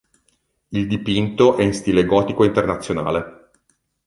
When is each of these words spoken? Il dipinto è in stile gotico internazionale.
Il 0.69 0.87
dipinto 0.87 1.57
è 1.57 1.61
in 1.63 1.75
stile 1.75 2.05
gotico 2.05 2.43
internazionale. 2.43 3.51